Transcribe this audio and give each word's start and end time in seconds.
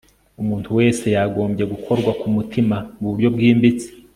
umuntu 0.41 0.69
wese 0.77 1.05
yagombye 1.15 1.63
gukorwa 1.71 2.11
ku 2.19 2.27
mutima 2.35 2.77
mu 2.99 3.07
buryo 3.11 3.29
bwimbitse 3.35 3.87